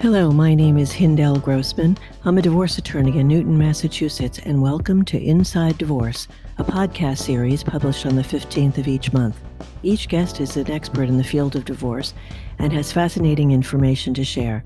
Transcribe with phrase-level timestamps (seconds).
[0.00, 1.98] Hello, my name is Hindell Grossman.
[2.24, 6.28] I'm a divorce attorney in Newton, Massachusetts, and welcome to Inside Divorce,
[6.58, 9.36] a podcast series published on the 15th of each month.
[9.82, 12.14] Each guest is an expert in the field of divorce
[12.60, 14.62] and has fascinating information to share.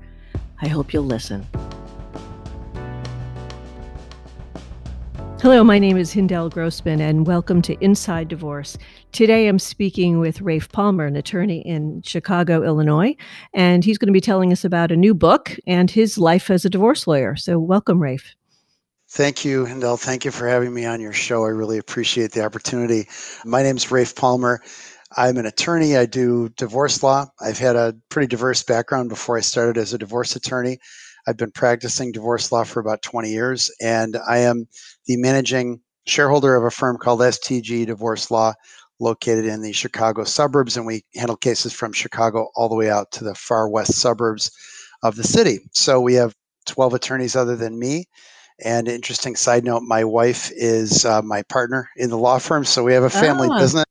[0.61, 1.47] I hope you'll listen.
[5.43, 8.77] Hello, my name is Hindel Grossman, and welcome to Inside Divorce.
[9.11, 13.13] Today I'm speaking with Rafe Palmer, an attorney in Chicago, Illinois,
[13.53, 16.63] and he's going to be telling us about a new book and his life as
[16.63, 17.35] a divorce lawyer.
[17.35, 18.33] So, welcome, Rafe.
[19.09, 19.99] Thank you, Hindel.
[19.99, 21.43] Thank you for having me on your show.
[21.43, 23.09] I really appreciate the opportunity.
[23.43, 24.61] My name is Rafe Palmer.
[25.17, 25.97] I'm an attorney.
[25.97, 27.25] I do divorce law.
[27.41, 30.79] I've had a pretty diverse background before I started as a divorce attorney.
[31.27, 34.67] I've been practicing divorce law for about 20 years, and I am
[35.05, 38.53] the managing shareholder of a firm called STG Divorce Law,
[38.99, 40.77] located in the Chicago suburbs.
[40.77, 44.51] And we handle cases from Chicago all the way out to the far west suburbs
[45.03, 45.59] of the city.
[45.71, 46.35] So we have
[46.65, 48.05] 12 attorneys other than me.
[48.63, 52.63] And interesting side note, my wife is uh, my partner in the law firm.
[52.65, 53.85] So we have a family oh, business,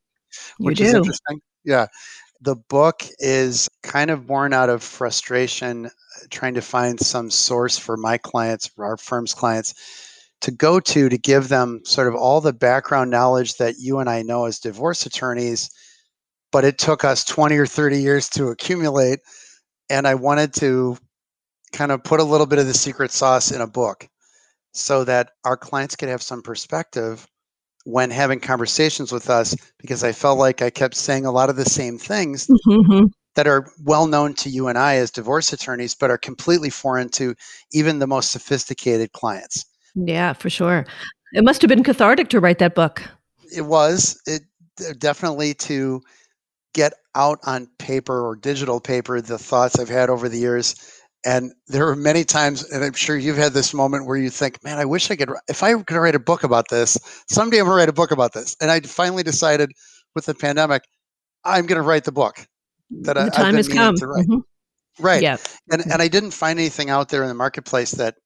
[0.58, 1.40] which is interesting.
[1.64, 1.86] Yeah.
[2.40, 5.90] The book is kind of born out of frustration
[6.30, 9.74] trying to find some source for my clients, for our firm's clients,
[10.42, 14.10] to go to to give them sort of all the background knowledge that you and
[14.10, 15.70] I know as divorce attorneys,
[16.50, 19.20] but it took us 20 or 30 years to accumulate.
[19.88, 20.98] And I wanted to
[21.72, 24.08] kind of put a little bit of the secret sauce in a book
[24.72, 27.26] so that our clients could have some perspective
[27.84, 31.56] when having conversations with us because I felt like I kept saying a lot of
[31.56, 35.94] the same things mm-hmm that are well known to you and I as divorce attorneys,
[35.94, 37.34] but are completely foreign to
[37.72, 39.64] even the most sophisticated clients.
[39.94, 40.86] Yeah, for sure.
[41.32, 43.02] It must have been cathartic to write that book.
[43.54, 44.20] It was.
[44.26, 44.42] It
[44.98, 46.00] definitely to
[46.74, 50.74] get out on paper or digital paper the thoughts I've had over the years.
[51.24, 54.62] And there were many times, and I'm sure you've had this moment where you think,
[54.64, 57.66] man, I wish I could, if I could write a book about this, someday I'm
[57.66, 58.56] going to write a book about this.
[58.60, 59.70] And I finally decided
[60.14, 60.82] with the pandemic,
[61.44, 62.46] I'm going to write the book
[63.02, 63.94] that the I, time has come.
[63.94, 64.38] Mm-hmm.
[64.98, 65.22] Right.
[65.22, 65.36] Yeah.
[65.70, 68.16] And and I didn't find anything out there in the marketplace that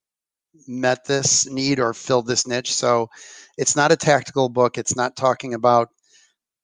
[0.67, 2.73] met this need or filled this niche.
[2.73, 3.09] So
[3.57, 4.79] it's not a tactical book.
[4.79, 5.89] It's not talking about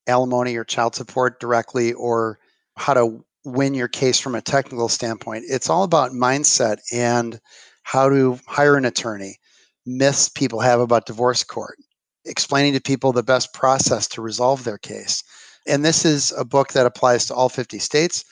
[0.07, 2.39] alimony or child support directly or
[2.77, 5.45] how to win your case from a technical standpoint.
[5.49, 7.41] It's all about mindset and
[7.83, 9.39] how to hire an attorney,
[9.87, 11.77] myths people have about divorce court,
[12.25, 15.23] explaining to people the best process to resolve their case
[15.67, 18.25] and this is a book that applies to all 50 states.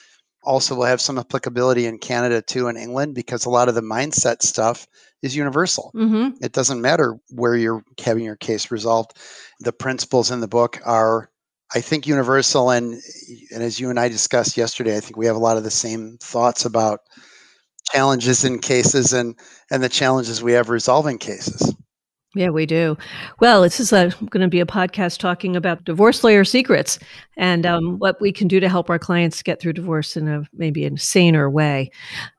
[0.43, 3.81] Also, will have some applicability in Canada too and England because a lot of the
[3.81, 4.87] mindset stuff
[5.21, 5.91] is universal.
[5.95, 6.43] Mm-hmm.
[6.43, 9.17] It doesn't matter where you're having your case resolved.
[9.59, 11.29] The principles in the book are,
[11.73, 12.71] I think, universal.
[12.71, 12.99] And,
[13.53, 15.71] and as you and I discussed yesterday, I think we have a lot of the
[15.71, 17.01] same thoughts about
[17.91, 19.37] challenges in cases and,
[19.69, 21.73] and the challenges we have resolving cases.
[22.33, 22.97] Yeah, we do.
[23.41, 26.97] Well, this is going to be a podcast talking about divorce lawyer secrets
[27.35, 30.43] and um, what we can do to help our clients get through divorce in a
[30.53, 31.91] maybe a saner way.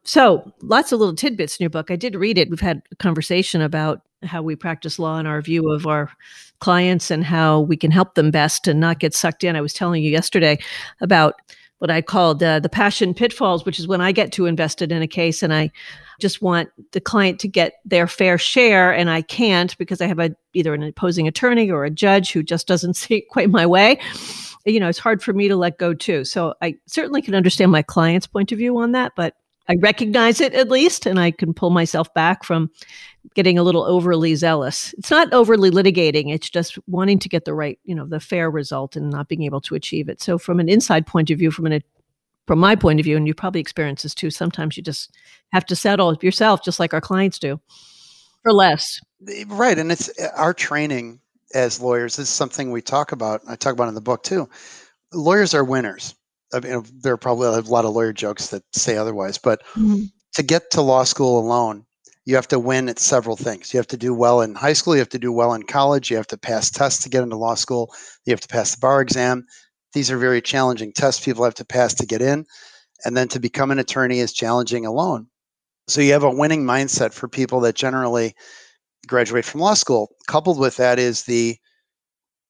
[0.03, 1.91] So, lots of little tidbits in your book.
[1.91, 2.49] I did read it.
[2.49, 6.11] We've had a conversation about how we practice law and our view of our
[6.61, 9.57] clients and how we can help them best and not get sucked in.
[9.57, 10.59] I was telling you yesterday
[11.03, 11.35] about
[11.81, 15.03] what I called uh, the passion pitfalls, which is when I get too invested in
[15.03, 15.73] a case and I
[16.23, 20.21] just want the client to get their fair share and I can't because I have
[20.21, 23.67] a either an opposing attorney or a judge who just doesn't see it quite my
[23.67, 24.01] way.
[24.65, 26.25] You know, it's hard for me to let go too.
[26.25, 29.35] So I certainly can understand my client's point of view on that, but
[29.69, 32.71] I recognize it at least and I can pull myself back from
[33.35, 34.95] getting a little overly zealous.
[34.99, 38.51] It's not overly litigating, it's just wanting to get the right, you know, the fair
[38.51, 40.23] result and not being able to achieve it.
[40.23, 41.83] So from an inside point of view, from an
[42.47, 45.15] from my point of view, and you probably experience this too, sometimes you just
[45.53, 47.61] have to settle yourself, just like our clients do,
[48.43, 49.01] for less.
[49.47, 49.79] Right.
[49.79, 51.21] And it's eh, our training
[51.55, 53.43] as lawyers this is something we talk about.
[53.49, 54.49] I talk about in the book too.
[55.13, 56.15] Lawyers are winners.
[56.55, 60.05] I mean, there are probably a lot of lawyer jokes that say otherwise, but mm-hmm.
[60.35, 61.85] to get to law school alone,
[62.25, 63.73] you have to win at several things.
[63.73, 66.11] You have to do well in high school, you have to do well in college,
[66.11, 67.93] you have to pass tests to get into law school,
[68.25, 69.47] you have to pass the bar exam,
[69.95, 72.45] these are very challenging tests people have to pass to get in.
[73.05, 75.27] And then to become an attorney is challenging alone.
[75.89, 78.35] So you have a winning mindset for people that generally
[79.09, 80.15] graduate from law school.
[80.29, 81.57] Coupled with that is the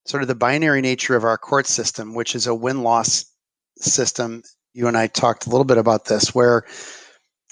[0.07, 3.25] sort of the binary nature of our court system, which is a win loss
[3.79, 4.43] system.
[4.75, 6.65] You and I talked a little bit about this, where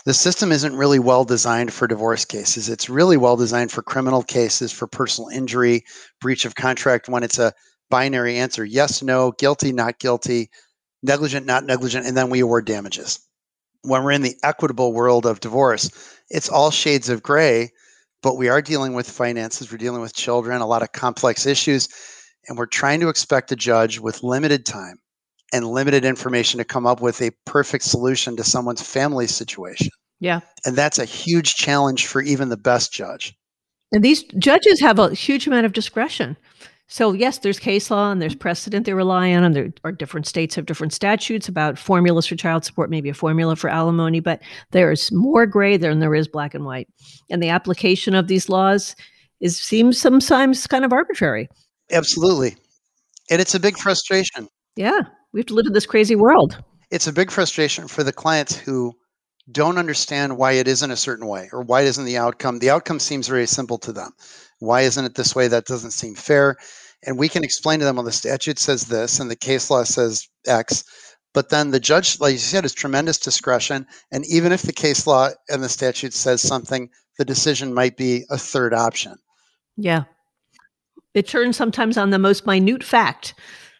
[0.04, 2.68] the system isn't really well designed for divorce cases.
[2.68, 5.84] It's really well designed for criminal cases, for personal injury,
[6.20, 7.52] breach of contract when it's a
[7.90, 10.50] binary answer yes, no, guilty, not guilty,
[11.02, 13.20] negligent, not negligent, and then we award damages.
[13.82, 15.90] when we're in the equitable world of divorce,
[16.28, 17.70] it's all shades of gray,
[18.22, 21.88] but we are dealing with finances, we're dealing with children, a lot of complex issues,
[22.48, 24.96] and we're trying to expect a judge with limited time
[25.52, 29.88] and limited information to come up with a perfect solution to someone's family situation.
[30.20, 30.40] Yeah.
[30.64, 33.34] And that's a huge challenge for even the best judge.
[33.92, 36.36] And these judges have a huge amount of discretion.
[36.92, 40.26] So, yes, there's case law and there's precedent they rely on, and there are different
[40.26, 44.42] states have different statutes about formulas for child support, maybe a formula for alimony, but
[44.72, 46.88] there's more gray than there is black and white.
[47.30, 48.96] And the application of these laws
[49.38, 51.48] is seems sometimes kind of arbitrary.
[51.92, 52.56] Absolutely.
[53.30, 54.48] And it's a big frustration.
[54.74, 55.02] Yeah.
[55.32, 56.60] We have to live in this crazy world.
[56.90, 58.92] It's a big frustration for the clients who
[59.52, 62.58] don't understand why it isn't a certain way or why isn't the outcome.
[62.58, 64.10] The outcome seems very simple to them.
[64.60, 65.48] Why isn't it this way?
[65.48, 66.56] That doesn't seem fair.
[67.06, 69.84] And we can explain to them, well, the statute says this and the case law
[69.84, 70.84] says X.
[71.32, 73.86] But then the judge, like you said, has tremendous discretion.
[74.12, 78.24] And even if the case law and the statute says something, the decision might be
[78.30, 79.16] a third option.
[79.76, 80.04] Yeah.
[81.14, 83.34] It turns sometimes on the most minute fact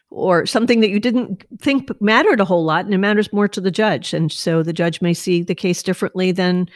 [0.09, 3.61] or something that you didn't think mattered a whole lot and it matters more to
[3.61, 4.13] the judge.
[4.13, 6.69] And so the judge may see the case differently than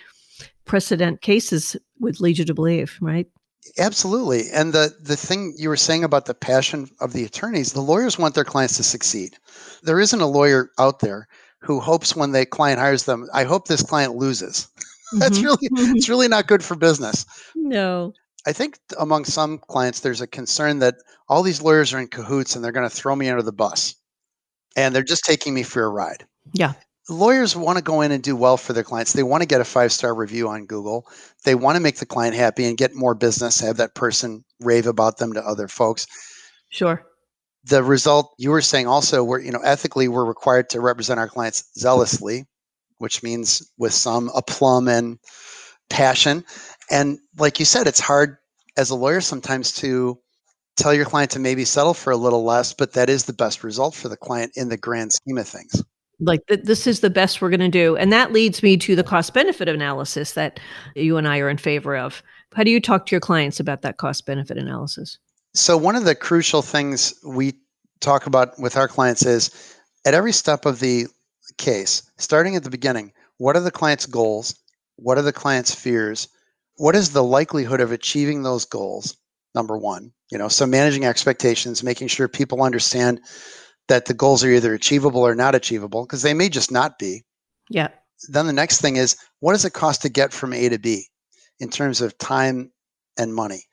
[0.65, 3.27] precedent cases would lead you to believe, right?
[3.77, 4.49] Absolutely.
[4.51, 8.17] And the, the thing you were saying about the passion of the attorneys, the lawyers
[8.17, 9.35] want their clients to succeed.
[9.83, 11.27] There isn't a lawyer out there
[11.59, 14.67] who hopes when the client hires them, I hope this client loses.
[15.13, 15.19] Mm-hmm.
[15.19, 17.27] That's really it's really not good for business.
[17.53, 18.11] No.
[18.47, 20.95] I think among some clients there's a concern that
[21.29, 23.93] all these lawyers are in cahoots and they're going to throw me under the bus.
[24.75, 26.25] And they're just taking me for a ride.
[26.53, 26.73] Yeah
[27.09, 29.13] lawyers want to go in and do well for their clients.
[29.13, 31.07] They want to get a five star review on Google.
[31.43, 34.87] They want to make the client happy and get more business, have that person rave
[34.87, 36.07] about them to other folks.
[36.69, 37.03] Sure.
[37.65, 41.27] The result you were saying also, we're, you know, ethically, we're required to represent our
[41.27, 42.45] clients zealously,
[42.97, 45.17] which means with some aplomb and
[45.89, 46.43] passion.
[46.91, 48.37] And like you said, it's hard
[48.77, 50.19] as a lawyer sometimes to
[50.77, 53.63] tell your client to maybe settle for a little less, but that is the best
[53.63, 55.81] result for the client in the grand scheme of things
[56.19, 57.95] like th- this is the best we're going to do.
[57.95, 60.59] And that leads me to the cost benefit analysis that
[60.95, 62.21] you and i are in favor of.
[62.53, 65.17] How do you talk to your clients about that cost benefit analysis?
[65.53, 67.53] So one of the crucial things we
[67.99, 69.75] talk about with our clients is
[70.05, 71.07] at every step of the
[71.57, 74.55] case starting at the beginning what are the client's goals?
[74.95, 76.29] What are the client's fears?
[76.77, 79.17] What is the likelihood of achieving those goals?
[79.53, 83.21] Number one you know so managing expectations making sure people understand
[83.87, 87.23] that the goals are either achievable or not achievable because they may just not be.
[87.69, 87.89] Yeah.
[88.29, 91.05] Then the next thing is what does it cost to get from A to B
[91.59, 92.71] in terms of time
[93.17, 93.63] and money?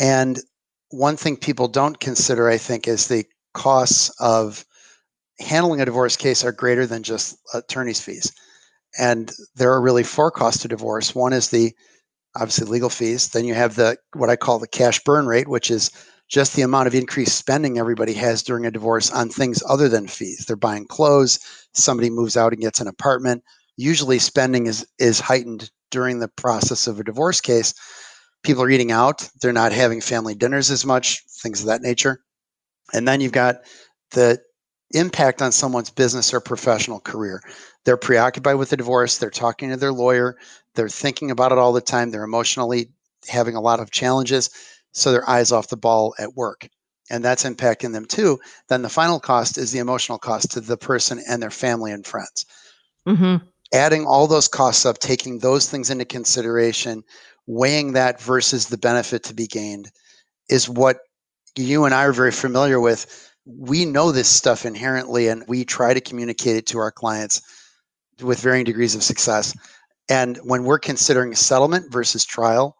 [0.00, 0.40] And
[0.90, 4.64] one thing people don't consider, I think, is the costs of
[5.38, 8.32] handling a divorce case are greater than just attorney's fees.
[8.98, 11.14] And there are really four costs to divorce.
[11.14, 11.72] One is the
[12.36, 13.28] obviously legal fees.
[13.28, 15.90] Then you have the what I call the cash burn rate, which is
[16.32, 20.08] just the amount of increased spending everybody has during a divorce on things other than
[20.08, 20.46] fees.
[20.46, 21.38] They're buying clothes,
[21.74, 23.44] somebody moves out and gets an apartment.
[23.76, 27.74] Usually spending is is heightened during the process of a divorce case.
[28.42, 32.22] People are eating out, they're not having family dinners as much, things of that nature.
[32.94, 33.56] And then you've got
[34.12, 34.40] the
[34.92, 37.42] impact on someone's business or professional career.
[37.84, 40.36] They're preoccupied with the divorce, they're talking to their lawyer,
[40.74, 42.90] they're thinking about it all the time, they're emotionally
[43.28, 44.50] having a lot of challenges
[44.92, 46.68] so their eyes off the ball at work
[47.10, 48.40] and that's impacting them too.
[48.68, 52.06] Then the final cost is the emotional cost to the person and their family and
[52.06, 52.46] friends.
[53.06, 53.44] Mm-hmm.
[53.74, 57.02] adding all those costs up taking those things into consideration
[57.48, 59.90] weighing that versus the benefit to be gained
[60.48, 60.98] is what
[61.56, 63.32] you and i are very familiar with.
[63.44, 67.42] We know this stuff inherently and we try to communicate it to our clients
[68.22, 69.56] with varying degrees of success.
[70.08, 72.76] And when we're considering settlement versus trial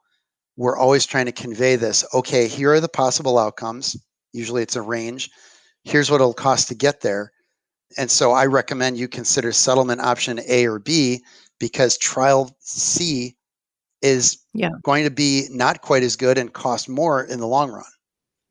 [0.57, 3.97] we're always trying to convey this okay here are the possible outcomes
[4.33, 5.31] usually it's a range
[5.85, 7.33] here's what it'll cost to get there
[7.97, 11.21] and so i recommend you consider settlement option a or b
[11.59, 13.37] because trial c
[14.03, 14.71] is yeah.
[14.83, 17.85] going to be not quite as good and cost more in the long run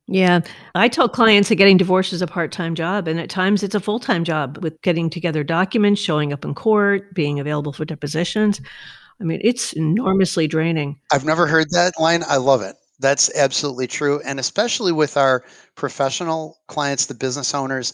[0.08, 0.42] yeah.
[0.76, 3.76] I tell clients that getting divorced is a part time job, and at times it's
[3.76, 7.86] a full time job with getting together documents, showing up in court, being available for
[7.86, 8.60] depositions.
[9.22, 11.00] I mean, it's enormously draining.
[11.12, 12.24] I've never heard that line.
[12.28, 12.76] I love it.
[13.00, 14.20] That's absolutely true.
[14.26, 15.44] And especially with our
[15.76, 17.94] professional clients, the business owners,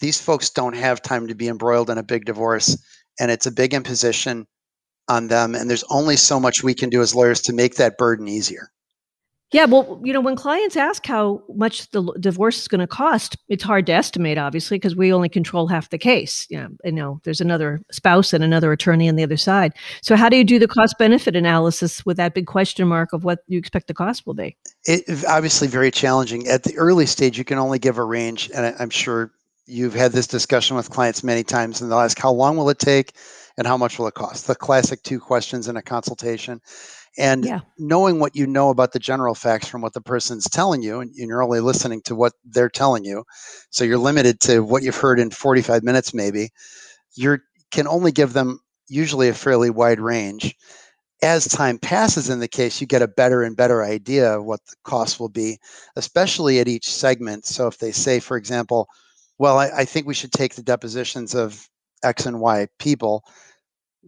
[0.00, 2.76] these folks don't have time to be embroiled in a big divorce.
[3.18, 4.46] And it's a big imposition
[5.08, 5.54] on them.
[5.54, 8.68] And there's only so much we can do as lawyers to make that burden easier.
[9.52, 13.36] Yeah, well, you know, when clients ask how much the divorce is going to cost,
[13.48, 16.48] it's hard to estimate, obviously, because we only control half the case.
[16.50, 19.72] You know, you know, there's another spouse and another attorney on the other side.
[20.02, 23.22] So, how do you do the cost benefit analysis with that big question mark of
[23.22, 24.56] what you expect the cost will be?
[24.84, 27.38] It obviously very challenging at the early stage.
[27.38, 29.30] You can only give a range, and I'm sure
[29.66, 32.80] you've had this discussion with clients many times, and they'll ask, "How long will it
[32.80, 33.12] take?"
[33.56, 36.60] and "How much will it cost?" The classic two questions in a consultation
[37.18, 37.60] and yeah.
[37.78, 41.14] knowing what you know about the general facts from what the person's telling you and
[41.14, 43.24] you're only listening to what they're telling you
[43.70, 46.50] so you're limited to what you've heard in 45 minutes maybe
[47.14, 47.38] you
[47.70, 50.54] can only give them usually a fairly wide range
[51.22, 54.60] as time passes in the case you get a better and better idea of what
[54.66, 55.58] the cost will be
[55.96, 58.88] especially at each segment so if they say for example
[59.38, 61.68] well I, I think we should take the depositions of
[62.04, 63.24] x and y people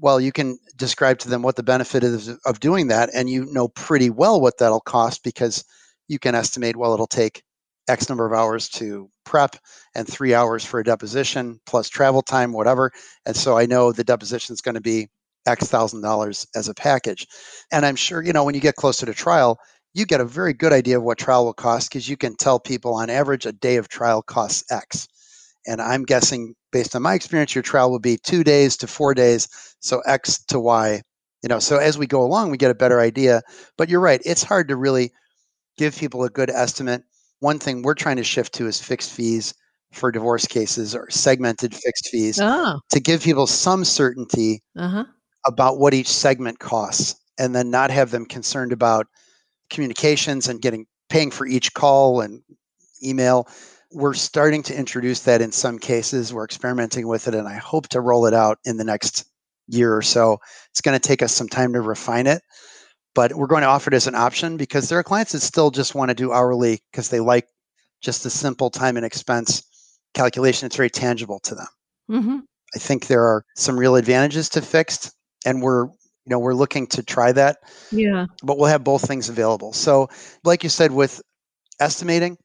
[0.00, 3.46] well, you can describe to them what the benefit is of doing that, and you
[3.52, 5.64] know pretty well what that'll cost because
[6.08, 7.42] you can estimate, well, it'll take
[7.88, 9.56] X number of hours to prep
[9.94, 12.90] and three hours for a deposition plus travel time, whatever.
[13.26, 15.08] And so I know the deposition is going to be
[15.46, 17.26] X thousand dollars as a package.
[17.72, 19.58] And I'm sure, you know, when you get closer to trial,
[19.94, 22.60] you get a very good idea of what trial will cost because you can tell
[22.60, 25.08] people on average a day of trial costs X.
[25.68, 29.14] And I'm guessing, based on my experience, your trial will be two days to four
[29.14, 29.48] days.
[29.80, 31.02] So X to Y.
[31.42, 33.42] You know, so as we go along, we get a better idea.
[33.76, 35.12] But you're right, it's hard to really
[35.76, 37.04] give people a good estimate.
[37.40, 39.54] One thing we're trying to shift to is fixed fees
[39.92, 42.80] for divorce cases or segmented fixed fees oh.
[42.90, 45.04] to give people some certainty uh-huh.
[45.46, 49.06] about what each segment costs and then not have them concerned about
[49.70, 52.42] communications and getting paying for each call and
[53.02, 53.48] email
[53.92, 56.32] we're starting to introduce that in some cases.
[56.32, 59.24] We're experimenting with it, and I hope to roll it out in the next
[59.68, 60.38] year or so.
[60.70, 62.42] It's going to take us some time to refine it,
[63.14, 65.70] but we're going to offer it as an option because there are clients that still
[65.70, 67.46] just want to do hourly because they like
[68.00, 69.62] just the simple time and expense
[70.14, 70.66] calculation.
[70.66, 71.66] It's very tangible to them.
[72.10, 72.38] Mm-hmm.
[72.74, 75.12] I think there are some real advantages to fixed,
[75.46, 77.58] and we're you know we're looking to try that.
[77.90, 78.26] Yeah.
[78.42, 79.72] But we'll have both things available.
[79.72, 80.08] So,
[80.44, 81.22] like you said, with
[81.80, 82.36] estimating,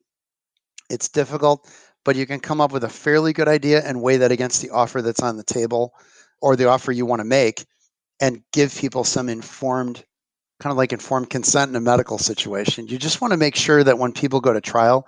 [0.90, 1.70] it's difficult,
[2.06, 4.70] but you can come up with a fairly good idea and weigh that against the
[4.70, 5.94] offer that's on the table
[6.42, 7.66] or the offer you want to make
[8.22, 10.04] and give people some informed
[10.60, 12.88] kind of like informed consent in a medical situation.
[12.88, 15.08] You just want to make sure that when people go to trial,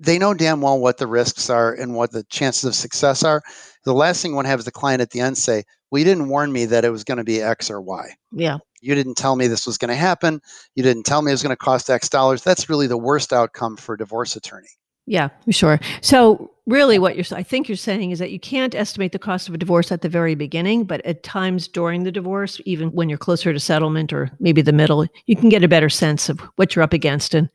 [0.00, 3.42] they know damn well what the risks are and what the chances of success are.
[3.84, 6.00] The last thing you want to have is the client at the end say, Well,
[6.00, 8.14] you didn't warn me that it was going to be X or Y.
[8.32, 8.58] Yeah.
[8.80, 10.40] You didn't tell me this was going to happen.
[10.74, 12.42] You didn't tell me it was going to cost X dollars.
[12.42, 14.70] That's really the worst outcome for a divorce attorney.
[15.10, 15.80] Yeah, sure.
[16.02, 19.48] So really what you're I think you're saying is that you can't estimate the cost
[19.48, 23.08] of a divorce at the very beginning, but at times during the divorce, even when
[23.08, 26.38] you're closer to settlement or maybe the middle, you can get a better sense of
[26.54, 27.50] what you're up against and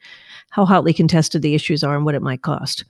[0.50, 2.84] how hotly contested the issues are and what it might cost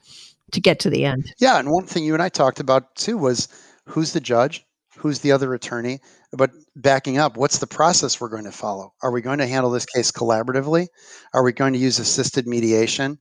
[0.51, 1.31] to get to the end.
[1.37, 3.47] Yeah, and one thing you and I talked about too was
[3.85, 4.65] who's the judge,
[4.97, 5.99] who's the other attorney,
[6.31, 8.93] but backing up, what's the process we're going to follow?
[9.03, 10.87] Are we going to handle this case collaboratively?
[11.35, 13.19] Are we going to use assisted mediation?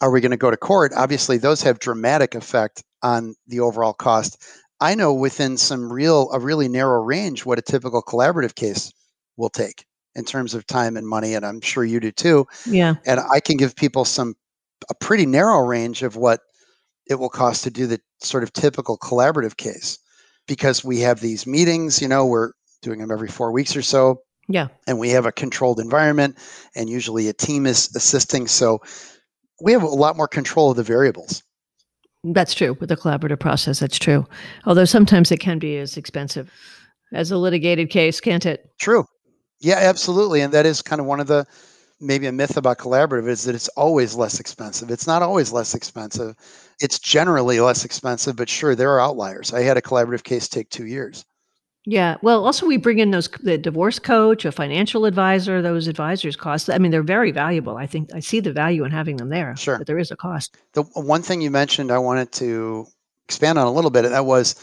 [0.00, 0.92] Are we going to go to court?
[0.96, 4.42] Obviously, those have dramatic effect on the overall cost.
[4.80, 8.92] I know within some real a really narrow range what a typical collaborative case
[9.36, 12.46] will take in terms of time and money, and I'm sure you do too.
[12.66, 12.94] Yeah.
[13.06, 14.34] And I can give people some
[14.88, 16.40] a pretty narrow range of what
[17.08, 19.98] it will cost to do the sort of typical collaborative case
[20.46, 22.00] because we have these meetings.
[22.00, 22.52] You know, we're
[22.82, 24.22] doing them every four weeks or so.
[24.48, 24.68] Yeah.
[24.86, 26.38] And we have a controlled environment,
[26.74, 28.46] and usually a team is assisting.
[28.46, 28.80] So
[29.60, 31.42] we have a lot more control of the variables.
[32.24, 33.78] That's true with the collaborative process.
[33.78, 34.26] That's true.
[34.66, 36.50] Although sometimes it can be as expensive
[37.12, 38.70] as a litigated case, can't it?
[38.78, 39.04] True.
[39.60, 40.40] Yeah, absolutely.
[40.40, 41.46] And that is kind of one of the
[42.00, 44.90] maybe a myth about collaborative is that it's always less expensive.
[44.90, 46.36] It's not always less expensive.
[46.80, 49.52] It's generally less expensive, but sure, there are outliers.
[49.52, 51.24] I had a collaborative case take two years.
[51.90, 52.18] Yeah.
[52.20, 55.62] Well, also we bring in those the divorce coach, a financial advisor.
[55.62, 56.68] Those advisors cost.
[56.68, 57.78] I mean, they're very valuable.
[57.78, 59.56] I think I see the value in having them there.
[59.56, 59.78] Sure.
[59.78, 60.58] But there is a cost.
[60.74, 62.86] The one thing you mentioned, I wanted to
[63.24, 64.04] expand on a little bit.
[64.04, 64.54] And That was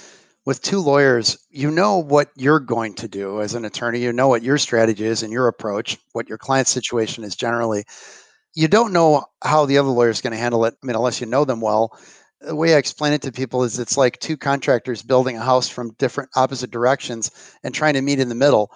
[0.45, 1.35] with two lawyers.
[1.49, 4.01] You know what you're going to do as an attorney.
[4.01, 5.97] You know what your strategy is and your approach.
[6.11, 7.85] What your client's situation is generally.
[8.53, 10.75] You don't know how the other lawyer is going to handle it.
[10.75, 11.97] I mean, unless you know them well
[12.45, 15.67] the way I explain it to people is it's like two contractors building a house
[15.67, 17.31] from different opposite directions
[17.63, 18.71] and trying to meet in the middle.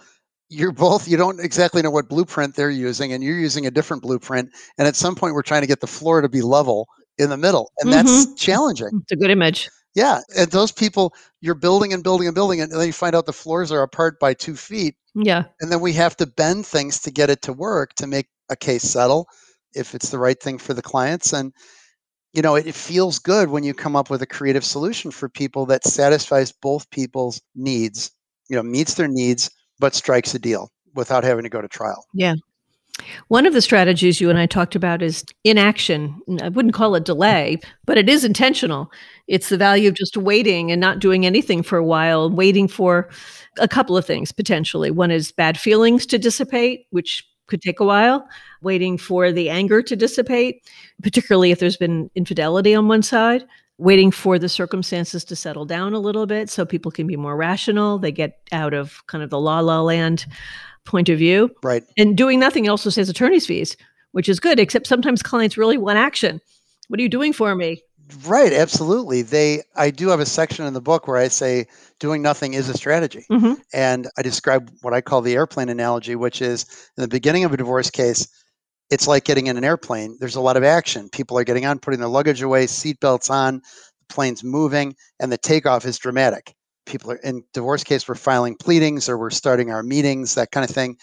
[0.49, 4.01] You're both, you don't exactly know what blueprint they're using, and you're using a different
[4.01, 4.49] blueprint.
[4.77, 7.37] And at some point, we're trying to get the floor to be level in the
[7.37, 7.71] middle.
[7.79, 8.05] And mm-hmm.
[8.05, 8.89] that's challenging.
[9.03, 9.69] It's a good image.
[9.93, 10.21] Yeah.
[10.35, 13.33] And those people, you're building and building and building, and then you find out the
[13.33, 14.95] floors are apart by two feet.
[15.13, 15.43] Yeah.
[15.61, 18.55] And then we have to bend things to get it to work to make a
[18.55, 19.27] case settle
[19.75, 21.33] if it's the right thing for the clients.
[21.33, 21.53] And,
[22.33, 25.29] you know, it, it feels good when you come up with a creative solution for
[25.29, 28.11] people that satisfies both people's needs,
[28.49, 32.05] you know, meets their needs, but strikes a deal without having to go to trial.
[32.13, 32.35] Yeah.
[33.29, 36.19] One of the strategies you and I talked about is inaction.
[36.41, 38.91] I wouldn't call it delay, but it is intentional.
[39.27, 43.09] It's the value of just waiting and not doing anything for a while, waiting for
[43.57, 44.91] a couple of things potentially.
[44.91, 48.27] One is bad feelings to dissipate, which could take a while,
[48.61, 50.63] waiting for the anger to dissipate,
[51.03, 53.45] particularly if there's been infidelity on one side,
[53.77, 57.35] waiting for the circumstances to settle down a little bit so people can be more
[57.35, 57.97] rational.
[57.97, 60.25] They get out of kind of the la la land
[60.85, 61.49] point of view.
[61.63, 61.83] Right.
[61.97, 63.75] And doing nothing also saves attorney's fees,
[64.11, 66.41] which is good, except sometimes clients really want action.
[66.87, 67.83] What are you doing for me?
[68.25, 69.21] Right, absolutely.
[69.21, 71.67] They I do have a section in the book where I say
[71.99, 73.25] doing nothing is a strategy.
[73.29, 73.53] Mm-hmm.
[73.73, 76.65] And I describe what I call the airplane analogy, which is
[76.97, 78.27] in the beginning of a divorce case,
[78.89, 80.17] it's like getting in an airplane.
[80.19, 81.09] There's a lot of action.
[81.09, 85.37] People are getting on, putting their luggage away, seatbelts on, the plane's moving, and the
[85.37, 86.55] takeoff is dramatic
[86.89, 90.67] people are in divorce case we're filing pleadings or we're starting our meetings that kind
[90.67, 90.97] of thing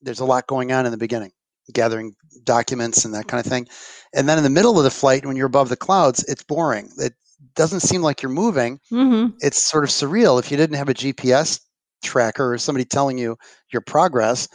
[0.00, 1.32] there's a lot going on in the beginning
[1.72, 3.66] gathering documents and that kind of thing.
[4.14, 6.90] And then in the middle of the flight when you're above the clouds it's boring.
[6.98, 7.14] It
[7.54, 8.80] doesn't seem like you're moving.
[8.92, 9.36] Mm-hmm.
[9.40, 10.38] it's sort of surreal.
[10.38, 11.60] If you didn't have a gps
[12.02, 13.36] tracker or somebody telling you
[13.72, 14.46] your progress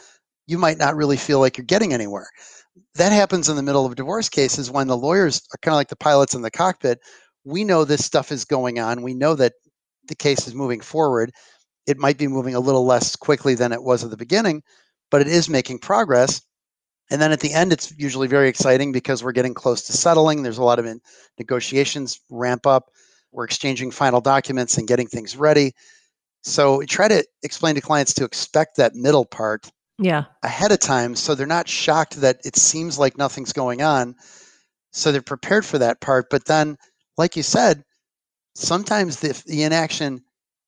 [0.50, 2.28] you might not really feel like you're getting anywhere.
[2.96, 5.88] That happens in the middle of divorce cases when the lawyers are kind of like
[5.88, 6.98] the pilots in the cockpit.
[7.44, 9.02] We know this stuff is going on.
[9.02, 9.52] We know that
[10.08, 11.30] the case is moving forward.
[11.86, 14.62] It might be moving a little less quickly than it was at the beginning,
[15.10, 16.42] but it is making progress.
[17.10, 20.42] And then at the end, it's usually very exciting because we're getting close to settling.
[20.42, 21.00] There's a lot of in-
[21.38, 22.90] negotiations ramp up.
[23.32, 25.72] We're exchanging final documents and getting things ready.
[26.42, 30.24] So we try to explain to clients to expect that middle part Yeah.
[30.42, 34.14] ahead of time so they're not shocked that it seems like nothing's going on.
[34.92, 36.30] So they're prepared for that part.
[36.30, 36.76] But then,
[37.18, 37.84] like you said,
[38.54, 40.22] sometimes the, the inaction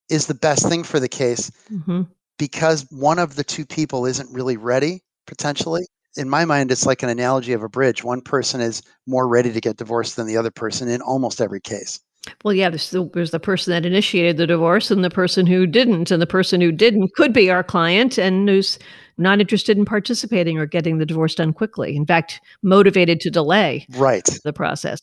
[0.09, 2.03] is the best thing for the case Mm-hmm.
[2.39, 5.83] because one of the two people isn't really ready potentially
[6.17, 9.53] in my mind it's like an analogy of a bridge one person is more ready
[9.53, 12.01] to get divorced than the other person in almost every case
[12.45, 15.67] Well, yeah, there's the, there's the person that initiated the divorce and the person who
[15.67, 16.13] didn't.
[16.13, 18.79] And the person who didn't could be our client and who's
[19.19, 21.97] not interested in participating or getting the divorce done quickly.
[21.97, 25.01] In fact, motivated to delay right the process.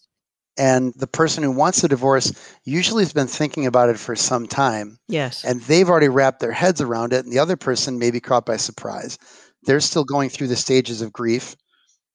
[0.57, 2.31] and the person who wants the divorce
[2.63, 5.43] usually has been thinking about it for some time Yes.
[5.43, 8.45] and they've already wrapped their heads around it and the other person may be caught
[8.45, 9.17] by surprise
[9.63, 11.55] they're still going through the stages of grief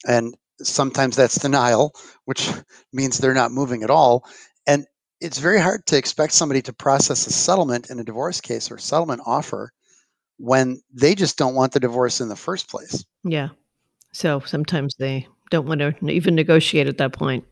[0.07, 1.93] and sometimes that's denial
[2.25, 2.51] which
[2.93, 4.25] means they're not moving at all
[4.67, 4.87] and
[5.21, 8.79] it's very hard to expect somebody to process a settlement in a divorce case or
[8.79, 9.71] settlement offer
[10.39, 13.49] when they just don't want the divorce in the first place yeah.
[14.13, 17.45] So sometimes they don't want to even negotiate at that point.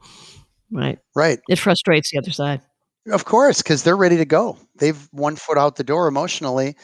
[0.70, 0.98] Right.
[1.14, 2.60] right It frustrates the other side.
[3.10, 4.56] Of course, because they're ready to go.
[4.76, 6.76] They've one foot out the door emotionally,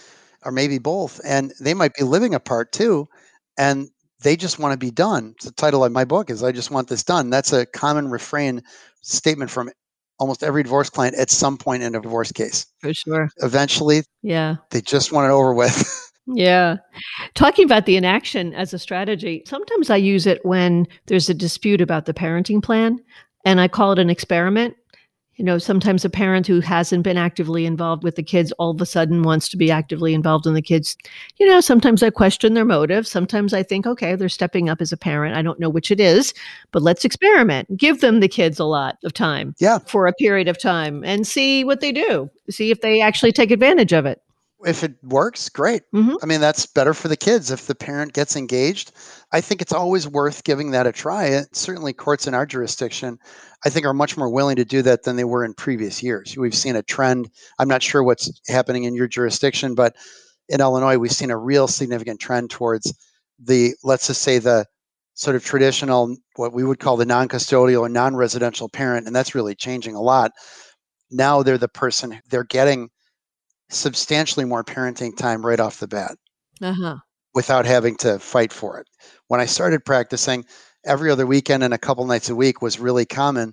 [0.45, 3.09] or maybe both, and they might be living apart too,
[3.57, 3.89] and
[4.23, 5.35] they just want to be done.
[5.43, 8.63] The title of my book is "I just want this done." That's a common refrain
[9.03, 9.71] statement from
[10.19, 12.67] almost every divorce client at some point in a divorce case.
[12.81, 13.29] For sure.
[13.39, 14.57] Eventually, Yeah.
[14.71, 16.05] they just want it over with.
[16.35, 16.77] Yeah.
[17.35, 21.81] Talking about the inaction as a strategy, sometimes I use it when there's a dispute
[21.81, 22.99] about the parenting plan
[23.47, 24.77] and I call it an experiment.
[25.39, 28.81] You know, sometimes a parent who hasn't been actively involved with the kids all of
[28.81, 30.97] a sudden wants to be actively involved in the kids.
[31.39, 33.09] You know, sometimes I question their motives.
[33.09, 35.37] Sometimes I think, okay, they're stepping up as a parent.
[35.37, 36.35] I don't know which it is,
[36.73, 37.77] but let's experiment.
[37.77, 41.25] Give them the kids a lot of time yeah, for a period of time and
[41.25, 44.21] see what they do, see if they actually take advantage of it.
[44.65, 45.83] If it works, great.
[45.95, 46.17] Mhm.
[46.23, 48.93] I mean, that's better for the kids if the parent gets engaged.
[49.33, 51.27] I think it's always worth giving that a try.
[51.27, 53.19] It, certainly, courts in our jurisdiction,
[53.65, 56.37] I think, are much more willing to do that than they were in previous years.
[56.37, 57.31] We've seen a trend.
[57.59, 59.95] I'm not sure what's happening in your jurisdiction, but
[60.49, 62.93] in Illinois, we've seen a real significant trend towards
[63.39, 64.67] the, let's just say, the
[65.15, 69.07] sort of traditional, what we would call the non custodial or non residential parent.
[69.07, 70.33] And that's really changing a lot.
[71.11, 72.91] Now they're the person, they're getting
[73.71, 76.17] substantially more parenting time right off the bat
[76.63, 76.97] Uh-huh.
[77.35, 78.87] without having to fight for it.
[79.29, 80.45] When I started practicing,
[80.85, 83.53] every other weekend and a couple nights a week was really common.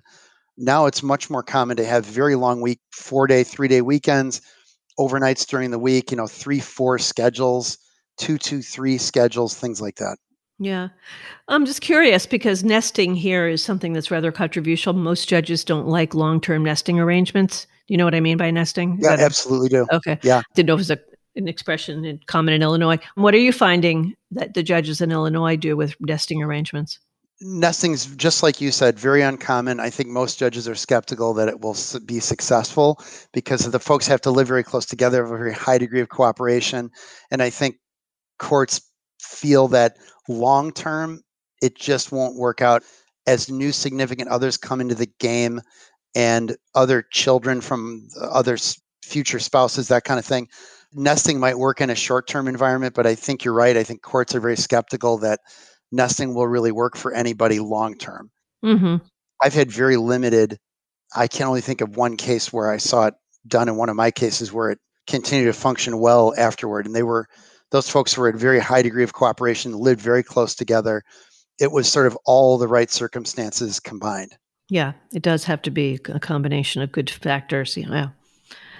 [0.56, 4.40] Now it's much more common to have very long week, four day, three day weekends,
[4.98, 7.76] overnights during the week, you know, three, four schedules,
[8.16, 10.16] two, two, three schedules, things like that.
[10.58, 10.88] Yeah.
[11.48, 14.94] I'm just curious because nesting here is something that's rather controversial.
[14.94, 17.66] Most judges don't like long term nesting arrangements.
[17.88, 18.94] Do you know what I mean by nesting?
[18.98, 19.86] Is Yeah, that a- absolutely do.
[19.92, 20.18] okay.
[20.22, 20.42] Yeah.
[20.54, 20.98] Didn't know if it was a,
[21.36, 22.98] an expression in, common in Illinois.
[23.14, 26.98] What are you finding that the judges in Illinois do with nesting arrangements?
[27.42, 31.60] nesting's just like you said very uncommon i think most judges are skeptical that it
[31.60, 32.98] will be successful
[33.34, 36.08] because the folks have to live very close together have a very high degree of
[36.08, 36.90] cooperation
[37.30, 37.76] and i think
[38.38, 38.80] courts
[39.20, 41.20] feel that long term
[41.60, 42.82] it just won't work out
[43.26, 45.60] as new significant others come into the game
[46.16, 48.56] and other children from other
[49.04, 50.48] future spouses that kind of thing
[50.92, 54.02] nesting might work in a short term environment but i think you're right i think
[54.02, 55.38] courts are very skeptical that
[55.92, 58.30] nesting will really work for anybody long term.
[58.64, 58.96] Mm-hmm.
[59.42, 60.58] I've had very limited,
[61.14, 63.14] I can only think of one case where I saw it
[63.46, 66.86] done in one of my cases where it continued to function well afterward.
[66.86, 67.26] And they were,
[67.70, 71.02] those folks were at a very high degree of cooperation, lived very close together.
[71.60, 74.36] It was sort of all the right circumstances combined.
[74.68, 77.76] Yeah, it does have to be a combination of good factors.
[77.76, 78.08] Yeah.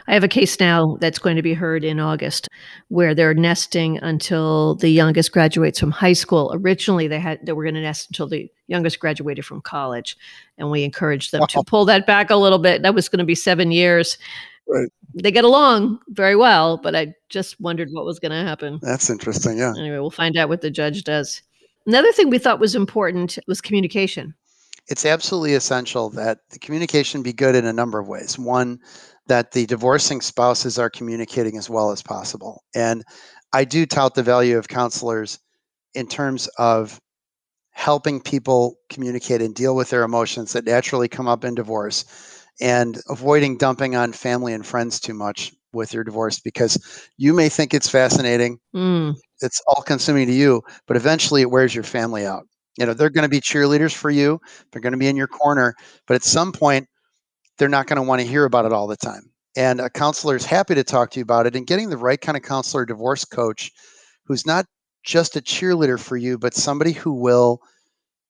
[0.09, 2.49] I have a case now that's going to be heard in August
[2.89, 6.53] where they're nesting until the youngest graduates from high school.
[6.55, 10.17] Originally, they had they were going to nest until the youngest graduated from college,
[10.59, 11.47] and we encouraged them wow.
[11.47, 11.65] to uh-huh.
[11.67, 12.83] pull that back a little bit.
[12.83, 14.17] That was going to be seven years.
[14.69, 14.89] Right.
[15.15, 18.79] They get along very well, but I just wondered what was going to happen.
[18.83, 19.59] That's interesting.
[19.59, 19.75] Yeah.
[19.77, 21.43] Anyway, we'll find out what the judge does.
[21.87, 24.35] Another thing we thought was important was communication.
[24.89, 28.39] It's absolutely essential that the communication be good in a number of ways.
[28.39, 28.79] One,
[29.27, 32.63] that the divorcing spouses are communicating as well as possible.
[32.75, 33.05] And
[33.53, 35.39] I do tout the value of counselors
[35.95, 37.01] in terms of
[37.71, 42.05] helping people communicate and deal with their emotions that naturally come up in divorce
[42.61, 47.49] and avoiding dumping on family and friends too much with your divorce because you may
[47.49, 48.59] think it's fascinating.
[48.75, 49.15] Mm.
[49.43, 52.47] It's all consuming to you, but eventually it wears your family out.
[52.77, 54.41] You know, they're going to be cheerleaders for you.
[54.71, 55.75] They're going to be in your corner,
[56.07, 56.87] but at some point
[57.59, 59.33] they're not going to want to hear about it all the time.
[59.57, 62.21] And a counselor is happy to talk to you about it and getting the right
[62.21, 63.71] kind of counselor, divorce coach,
[64.27, 64.67] who's not
[65.05, 67.61] just a cheerleader for you, but somebody who will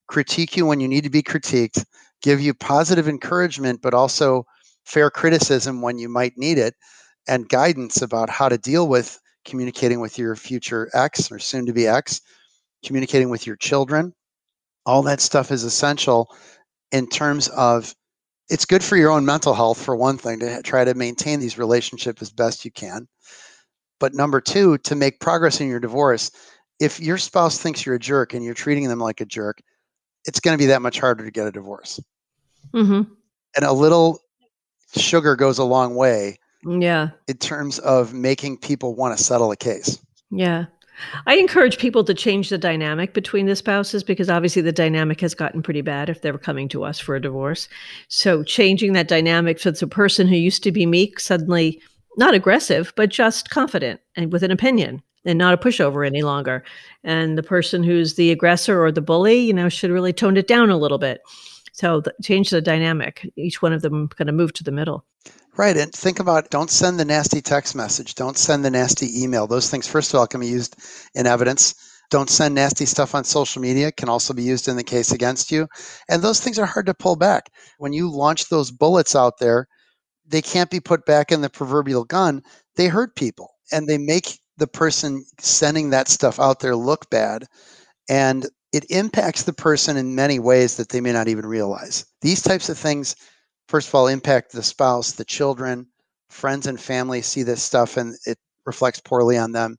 [0.09, 1.85] critique you when you need to be critiqued,
[2.23, 4.45] give you positive encouragement, but also
[4.85, 6.75] fair criticism when you might need it,
[7.27, 11.73] and guidance about how to deal with communicating with your future ex or soon to
[11.73, 12.21] be ex,
[12.85, 14.13] communicating with your children.
[14.87, 16.35] All that stuff is essential
[16.93, 17.95] in terms of
[18.49, 21.59] it's good for your own mental health for one thing to try to maintain these
[21.59, 23.09] relationships as best you can.
[23.99, 26.31] But number two to make progress in your divorce
[26.79, 29.61] if your spouse thinks you're a jerk and you're treating them like a jerk
[30.27, 32.01] it's going to be that much harder to get a divorce.
[32.75, 33.03] Mm-hmm.
[33.55, 34.19] and a little
[34.97, 37.11] sugar goes a long way yeah.
[37.29, 40.05] in terms of making people want to settle a case.
[40.33, 40.67] Yeah
[41.27, 45.35] I encourage people to change the dynamic between the spouses because obviously the dynamic has
[45.35, 47.69] gotten pretty bad if they're coming to us for a divorce.
[48.09, 51.81] So changing that dynamic so it's a person who used to be meek suddenly
[52.17, 56.65] not aggressive, but just confident and with an opinion and not a pushover any longer.
[57.05, 60.47] And the person who's the aggressor or the bully, you know, should really tone it
[60.47, 61.21] down a little bit.
[61.73, 63.31] So the, change the dynamic.
[63.37, 65.05] Each one of them kind of move to the middle.
[65.57, 65.77] Right.
[65.77, 68.15] And think about don't send the nasty text message.
[68.15, 69.47] Don't send the nasty email.
[69.47, 70.77] Those things, first of all, can be used
[71.15, 71.75] in evidence.
[72.11, 75.51] Don't send nasty stuff on social media, can also be used in the case against
[75.51, 75.67] you.
[76.09, 77.51] And those things are hard to pull back.
[77.79, 79.67] When you launch those bullets out there,
[80.27, 82.43] they can't be put back in the proverbial gun.
[82.77, 87.47] They hurt people and they make the person sending that stuff out there look bad.
[88.09, 92.05] And it impacts the person in many ways that they may not even realize.
[92.21, 93.17] These types of things
[93.69, 95.87] first of all impact the spouse, the children,
[96.29, 99.77] friends and family see this stuff and it reflects poorly on them.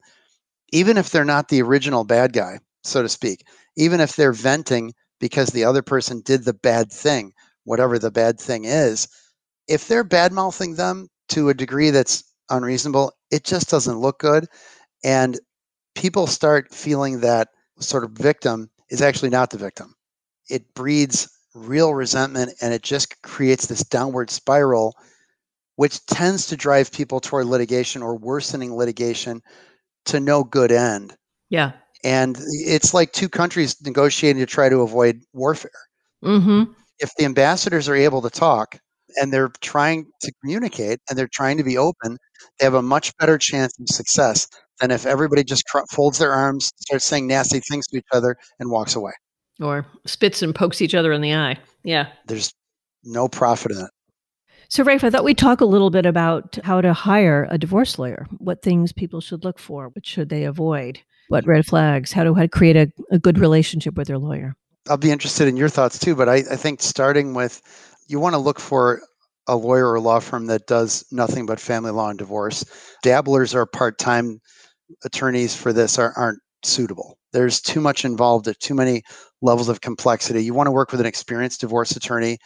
[0.72, 3.46] Even if they're not the original bad guy, so to speak,
[3.76, 8.40] even if they're venting because the other person did the bad thing, whatever the bad
[8.40, 9.08] thing is,
[9.68, 14.46] if they're bad mouthing them to a degree that's unreasonable, it just doesn't look good.
[15.04, 15.40] And
[15.96, 19.96] people start feeling that sort of victim is actually not the victim.
[20.50, 24.96] It breeds real resentment and it just creates this downward spiral
[25.76, 29.42] which tends to drive people toward litigation or worsening litigation
[30.06, 31.16] to no good end.
[31.52, 31.74] Yeah.
[32.04, 35.72] And it's like two countries negotiating to try to avoid warfare.
[36.24, 36.72] Mm-hmm.
[36.98, 38.80] if the ambassadors are able to talk
[39.22, 42.18] and they're trying to communicate and they're trying to be open
[42.58, 44.48] they have a much better chance of success
[44.80, 48.72] than if everybody just folds their arms starts saying nasty things to each other and
[48.72, 49.12] walks away
[49.62, 51.58] or spits and pokes each other in the eye.
[51.84, 52.08] Yeah.
[52.28, 52.54] There's
[53.04, 53.90] no profit in it.
[54.70, 57.98] So, Rafe, I thought we'd talk a little bit about how to hire a divorce
[57.98, 62.26] lawyer, what things people should look for, what should they avoid, what red flags, how
[62.26, 64.56] to, how to create a, a good relationship with their lawyer.
[64.90, 67.62] I'll be interested in your thoughts too, but I, I think starting with
[68.08, 69.02] you want to look for
[69.48, 72.66] a lawyer or law firm that does nothing but family law and divorce.
[73.04, 74.40] Dabblers or part time
[75.04, 77.18] attorneys for this are, aren't suitable.
[77.34, 79.04] There's too much involved, there's too many
[79.42, 80.44] levels of complexity.
[80.44, 82.38] You want to work with an experienced divorce attorney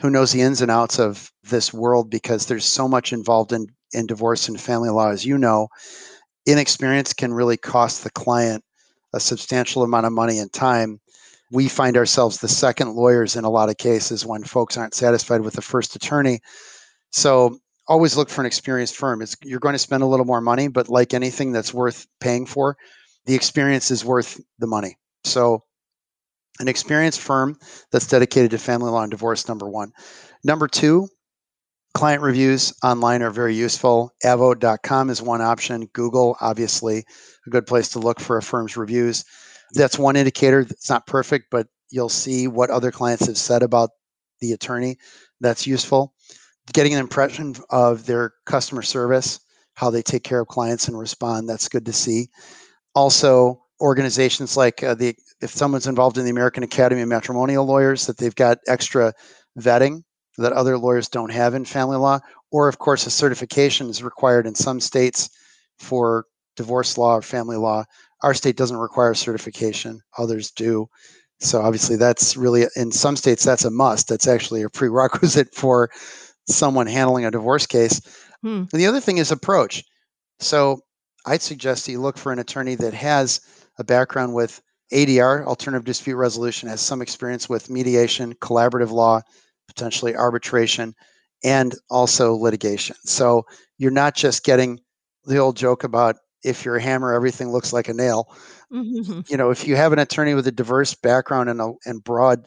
[0.00, 3.66] who knows the ins and outs of this world because there's so much involved in,
[3.92, 5.68] in divorce and family law, as you know.
[6.46, 8.62] Inexperience can really cost the client
[9.14, 11.00] a substantial amount of money and time.
[11.50, 15.40] We find ourselves the second lawyers in a lot of cases when folks aren't satisfied
[15.40, 16.40] with the first attorney.
[17.12, 17.58] So
[17.88, 19.22] always look for an experienced firm.
[19.22, 22.46] It's, you're going to spend a little more money, but like anything that's worth paying
[22.46, 22.76] for,
[23.26, 24.96] the experience is worth the money.
[25.24, 25.62] So
[26.60, 27.58] an experienced firm
[27.90, 29.92] that's dedicated to family law and divorce, number one.
[30.44, 31.08] Number two,
[31.94, 34.12] client reviews online are very useful.
[34.24, 35.86] Avvo.com is one option.
[35.92, 37.04] Google, obviously,
[37.46, 39.24] a good place to look for a firm's reviews.
[39.72, 40.60] That's one indicator.
[40.60, 43.90] It's not perfect, but you'll see what other clients have said about
[44.40, 44.96] the attorney.
[45.40, 46.14] That's useful.
[46.72, 49.40] Getting an impression of their customer service,
[49.74, 52.28] how they take care of clients and respond, that's good to see.
[52.94, 58.06] Also, organizations like uh, the if someone's involved in the American Academy of Matrimonial Lawyers,
[58.06, 59.12] that they've got extra
[59.58, 60.02] vetting
[60.38, 62.20] that other lawyers don't have in family law,
[62.50, 65.30] or of course, a certification is required in some states
[65.78, 66.24] for
[66.56, 67.84] divorce law or family law.
[68.22, 70.88] Our state doesn't require certification; others do.
[71.40, 74.08] So obviously, that's really in some states that's a must.
[74.08, 75.90] That's actually a prerequisite for
[76.48, 78.00] someone handling a divorce case.
[78.42, 78.64] Hmm.
[78.72, 79.84] And the other thing is approach.
[80.38, 80.80] So
[81.26, 83.40] I'd suggest that you look for an attorney that has
[83.78, 84.60] a background with
[84.92, 89.20] ADR, alternative dispute resolution, has some experience with mediation, collaborative law,
[89.66, 90.94] potentially arbitration,
[91.44, 92.96] and also litigation.
[93.04, 93.46] So
[93.78, 94.80] you're not just getting
[95.24, 98.32] the old joke about if you're a hammer, everything looks like a nail.
[98.72, 99.20] Mm-hmm.
[99.28, 102.44] You know, if you have an attorney with a diverse background and a and broad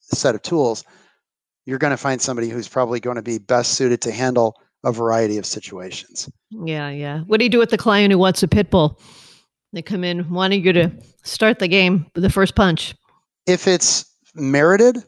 [0.00, 0.84] set of tools,
[1.64, 4.92] you're going to find somebody who's probably going to be best suited to handle a
[4.92, 6.30] variety of situations.
[6.50, 7.20] Yeah, yeah.
[7.20, 8.98] What do you do with the client who wants a pit bull?
[9.72, 10.90] They come in wanting you to
[11.22, 12.94] start the game with the first punch.
[13.46, 14.98] If it's merited,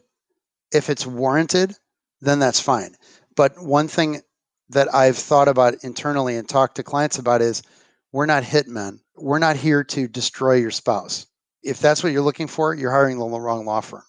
[0.71, 1.75] if it's warranted,
[2.21, 2.95] then that's fine.
[3.35, 4.21] But one thing
[4.69, 7.63] that I've thought about internally and talked to clients about is
[8.11, 8.99] we're not hitmen.
[9.15, 11.25] We're not here to destroy your spouse.
[11.63, 14.03] If that's what you're looking for, you're hiring the wrong law firm.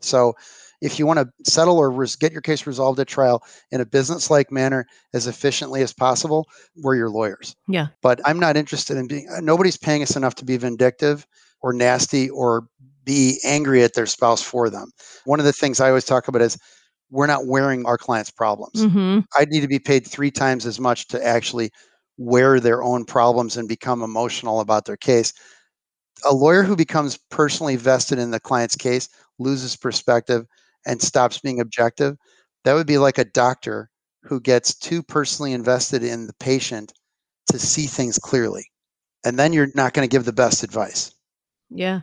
[0.00, 0.34] So
[0.82, 3.86] if you want to settle or res- get your case resolved at trial in a
[3.86, 6.46] business like manner as efficiently as possible,
[6.82, 7.54] we're your lawyers.
[7.68, 7.86] Yeah.
[8.02, 11.26] But I'm not interested in being, nobody's paying us enough to be vindictive
[11.60, 12.66] or nasty or
[13.04, 14.90] be angry at their spouse for them.
[15.24, 16.58] One of the things I always talk about is
[17.10, 18.74] we're not wearing our clients' problems.
[18.84, 19.20] Mm-hmm.
[19.36, 21.70] I need to be paid three times as much to actually
[22.16, 25.32] wear their own problems and become emotional about their case.
[26.28, 30.46] A lawyer who becomes personally vested in the client's case loses perspective,
[30.86, 32.16] and stops being objective,
[32.64, 33.90] that would be like a doctor
[34.22, 36.92] who gets too personally invested in the patient
[37.48, 38.64] to see things clearly.
[39.24, 41.12] And then you're not going to give the best advice.
[41.70, 42.00] Yeah,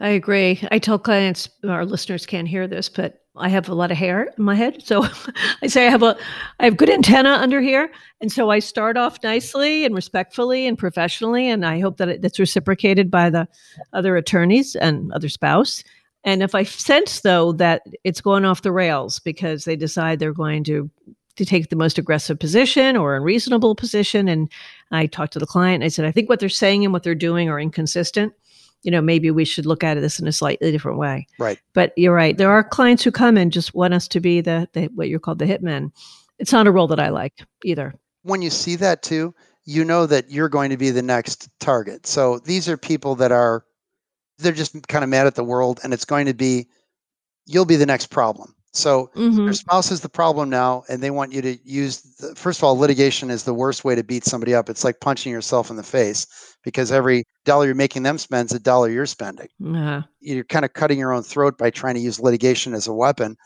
[0.00, 0.60] I agree.
[0.70, 4.32] I tell clients, our listeners can't hear this, but I have a lot of hair
[4.36, 4.82] in my head.
[4.82, 5.06] So
[5.62, 6.16] I say I have a
[6.58, 7.90] I have good antenna under here.
[8.20, 11.48] And so I start off nicely and respectfully and professionally.
[11.48, 13.46] And I hope that it's reciprocated by the
[13.92, 15.84] other attorneys and other spouse.
[16.26, 20.32] And if I sense though that it's going off the rails because they decide they're
[20.32, 20.90] going to
[21.36, 24.50] to take the most aggressive position or unreasonable position, and
[24.90, 27.02] I talked to the client and I said, I think what they're saying and what
[27.02, 28.32] they're doing are inconsistent.
[28.82, 31.26] You know, maybe we should look at this in a slightly different way.
[31.38, 31.58] Right.
[31.74, 32.36] But you're right.
[32.36, 35.20] There are clients who come and just want us to be the, the what you're
[35.20, 35.92] called the hitman.
[36.38, 37.34] It's not a role that I like
[37.64, 37.94] either.
[38.22, 39.34] When you see that too,
[39.64, 42.06] you know that you're going to be the next target.
[42.06, 43.64] So these are people that are
[44.38, 46.66] they're just kind of mad at the world and it's going to be
[47.46, 49.44] you'll be the next problem so mm-hmm.
[49.44, 52.64] your spouse is the problem now and they want you to use the, first of
[52.64, 55.76] all litigation is the worst way to beat somebody up it's like punching yourself in
[55.76, 56.26] the face
[56.62, 60.02] because every dollar you're making them spend is a dollar you're spending uh-huh.
[60.20, 63.36] you're kind of cutting your own throat by trying to use litigation as a weapon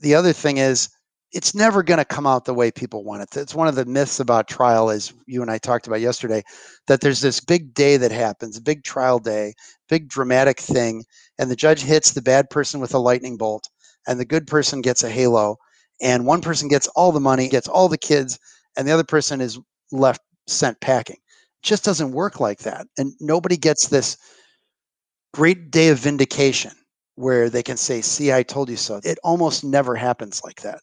[0.00, 0.88] the other thing is
[1.32, 3.36] it's never going to come out the way people want it.
[3.36, 6.42] It's one of the myths about trial, as you and I talked about yesterday,
[6.88, 9.54] that there's this big day that happens, big trial day,
[9.88, 11.04] big dramatic thing,
[11.38, 13.68] and the judge hits the bad person with a lightning bolt,
[14.06, 15.56] and the good person gets a halo,
[16.00, 18.38] and one person gets all the money, gets all the kids,
[18.76, 19.58] and the other person is
[19.92, 21.16] left sent packing.
[21.16, 22.86] It just doesn't work like that.
[22.98, 24.16] And nobody gets this
[25.32, 26.72] great day of vindication
[27.14, 29.00] where they can say, See, I told you so.
[29.04, 30.80] It almost never happens like that.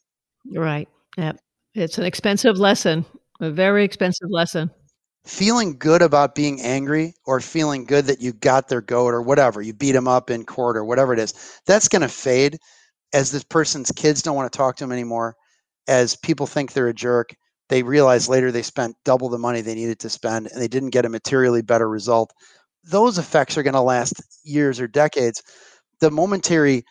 [0.51, 0.87] Right.
[1.17, 1.33] Yeah.
[1.73, 3.05] It's an expensive lesson,
[3.39, 4.71] a very expensive lesson.
[5.25, 9.61] Feeling good about being angry or feeling good that you got their goat or whatever,
[9.61, 11.33] you beat them up in court or whatever it is,
[11.65, 12.57] that's going to fade
[13.13, 15.35] as this person's kids don't want to talk to them anymore,
[15.87, 17.35] as people think they're a jerk.
[17.69, 20.91] They realize later they spent double the money they needed to spend and they didn't
[20.91, 22.31] get a materially better result.
[22.85, 24.13] Those effects are going to last
[24.45, 25.43] years or decades.
[25.99, 26.83] the momentary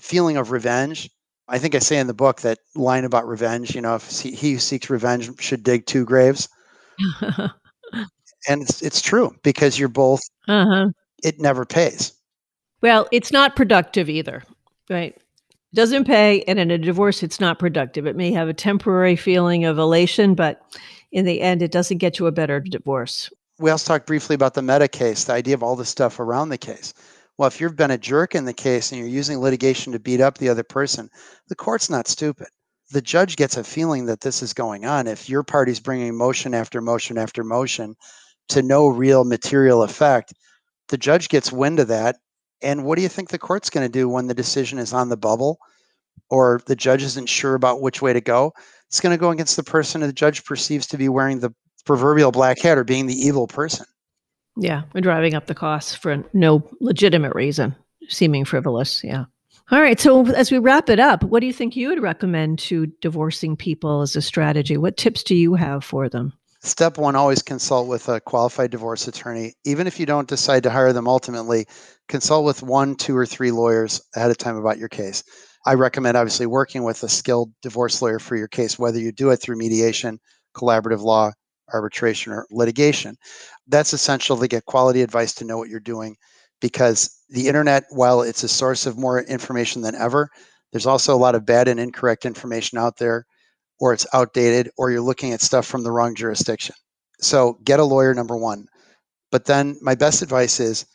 [0.00, 1.10] feeling of revenge.
[1.48, 4.34] I think I say in the book that line about revenge, you know, if he,
[4.34, 6.48] who seeks revenge should dig two graves.
[8.48, 10.88] and it's, it's true because you're both, uh-huh.
[11.22, 12.12] it never pays.
[12.82, 14.42] Well, it's not productive either,
[14.90, 15.14] right?
[15.14, 19.16] It doesn't pay and in a divorce it's not productive it may have a temporary
[19.16, 20.62] feeling of elation but
[21.12, 23.28] in the end it doesn't get you a better divorce
[23.58, 26.48] we also talked briefly about the meta case the idea of all the stuff around
[26.48, 26.94] the case
[27.38, 30.20] well if you've been a jerk in the case and you're using litigation to beat
[30.20, 31.08] up the other person
[31.48, 32.48] the court's not stupid
[32.92, 36.54] the judge gets a feeling that this is going on if your party's bringing motion
[36.54, 37.94] after motion after motion
[38.48, 40.32] to no real material effect
[40.88, 42.16] the judge gets wind of that
[42.62, 45.08] and what do you think the court's going to do when the decision is on
[45.08, 45.58] the bubble
[46.30, 48.52] or the judge isn't sure about which way to go?
[48.88, 52.32] It's going to go against the person the judge perceives to be wearing the proverbial
[52.32, 53.86] black hat or being the evil person.
[54.56, 57.76] Yeah, we're driving up the costs for no legitimate reason,
[58.08, 59.04] seeming frivolous.
[59.04, 59.26] Yeah.
[59.70, 59.98] All right.
[59.98, 63.56] So as we wrap it up, what do you think you would recommend to divorcing
[63.56, 64.76] people as a strategy?
[64.76, 66.32] What tips do you have for them?
[66.62, 69.54] Step one always consult with a qualified divorce attorney.
[69.64, 71.66] Even if you don't decide to hire them ultimately,
[72.08, 75.22] consult with one, two, or three lawyers ahead of time about your case.
[75.66, 79.30] I recommend obviously working with a skilled divorce lawyer for your case, whether you do
[79.30, 80.20] it through mediation,
[80.56, 81.32] collaborative law,
[81.72, 83.16] arbitration, or litigation.
[83.66, 86.16] That's essential to get quality advice to know what you're doing
[86.60, 90.30] because the internet, while it's a source of more information than ever,
[90.72, 93.26] there's also a lot of bad and incorrect information out there,
[93.80, 96.74] or it's outdated, or you're looking at stuff from the wrong jurisdiction.
[97.20, 98.66] So get a lawyer, number one.
[99.30, 100.86] But then my best advice is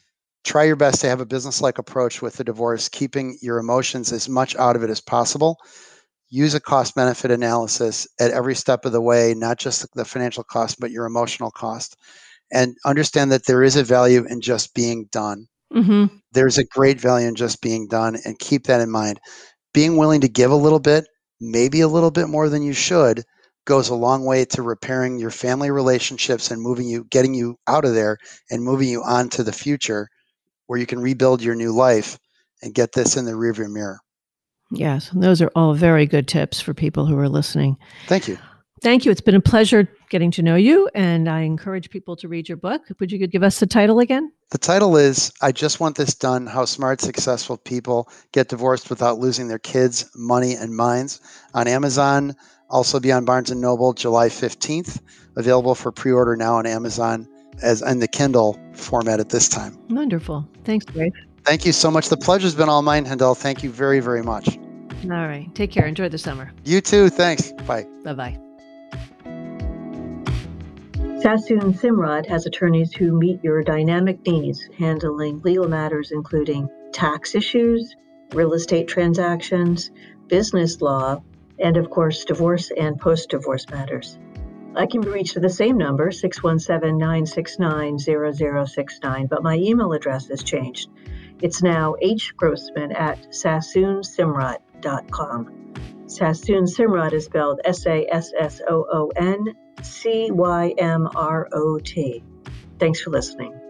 [0.44, 4.12] try your best to have a business like approach with the divorce, keeping your emotions
[4.12, 5.58] as much out of it as possible.
[6.30, 10.44] Use a cost benefit analysis at every step of the way, not just the financial
[10.44, 11.98] cost, but your emotional cost.
[12.52, 15.48] And understand that there is a value in just being done.
[15.74, 16.16] Mm-hmm.
[16.34, 19.20] There's a great value in just being done, and keep that in mind.
[19.74, 21.06] Being willing to give a little bit,
[21.40, 23.24] maybe a little bit more than you should,
[23.66, 27.86] goes a long way to repairing your family relationships and moving you, getting you out
[27.86, 28.18] of there
[28.50, 30.08] and moving you on to the future
[30.68, 32.18] where you can rebuild your new life
[32.62, 34.00] and get this in the rearview mirror.
[34.72, 37.78] Yes, those are all very good tips for people who are listening.
[38.08, 38.38] Thank you.
[38.82, 39.12] Thank you.
[39.12, 42.58] It's been a pleasure getting to know you, and I encourage people to read your
[42.58, 42.82] book.
[43.00, 44.32] Would you give us the title again?
[44.50, 49.20] The title is I Just Want This Done How Smart, Successful People Get Divorced Without
[49.20, 51.22] Losing Their Kids, Money, and Minds
[51.54, 52.36] on Amazon.
[52.70, 55.00] Also be on Barnes & Noble July 15th.
[55.36, 57.28] Available for pre-order now on Amazon
[57.62, 59.78] as in the Kindle format at this time.
[59.90, 60.48] Wonderful.
[60.64, 61.14] Thanks, Dave.
[61.44, 62.10] Thank you so much.
[62.10, 63.38] The pleasure's been all mine, Hendel.
[63.38, 64.58] Thank you very, very much.
[65.04, 65.54] All right.
[65.56, 65.86] Take care.
[65.86, 66.52] Enjoy the summer.
[66.64, 67.10] You too.
[67.10, 67.52] Thanks.
[67.68, 67.86] Bye.
[68.04, 68.51] Bye bye.
[71.22, 77.96] Sassoon Cymrot has attorneys who meet your dynamic needs, handling legal matters including tax issues,
[78.34, 79.92] real estate transactions,
[80.26, 81.22] business law,
[81.60, 84.18] and of course, divorce and post divorce matters.
[84.76, 90.28] I can be reached at the same number, 617 969 0069, but my email address
[90.30, 90.90] has changed.
[91.40, 93.32] It's now hgrossman at
[96.08, 101.48] Sassoon Cymrot is spelled S A S S O O N C Y M R
[101.54, 102.24] O T.
[102.80, 103.61] Thanks for listening.